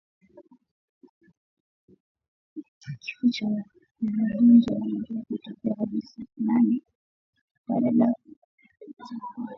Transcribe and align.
Kifo 0.03 0.41
kwa 0.47 0.57
ugonjwa 3.23 3.49
wa 4.73 4.85
mapafu 4.85 5.25
hutokea 5.29 5.75
hadi 5.77 6.03
nane 6.37 6.81
baada 7.67 7.87
ya 7.87 7.93
dalili 7.93 8.37
za 8.97 9.03
awali 9.21 9.49